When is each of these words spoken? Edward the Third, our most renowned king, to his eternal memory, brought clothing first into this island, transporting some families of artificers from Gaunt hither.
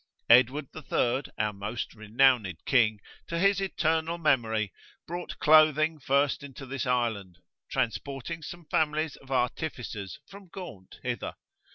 Edward 0.31 0.69
the 0.71 0.81
Third, 0.81 1.29
our 1.37 1.53
most 1.53 1.93
renowned 1.93 2.57
king, 2.65 3.01
to 3.27 3.37
his 3.37 3.61
eternal 3.61 4.17
memory, 4.17 4.73
brought 5.05 5.37
clothing 5.37 5.99
first 5.99 6.41
into 6.41 6.65
this 6.65 6.87
island, 6.87 7.37
transporting 7.69 8.41
some 8.41 8.65
families 8.65 9.15
of 9.17 9.29
artificers 9.29 10.17
from 10.25 10.47
Gaunt 10.47 10.97
hither. 11.03 11.35